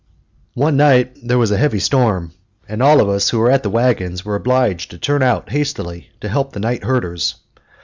[0.55, 2.31] One night there was a heavy storm,
[2.67, 6.09] and all of us who were at the wagons were obliged to turn out hastily
[6.21, 7.35] to help the night herders.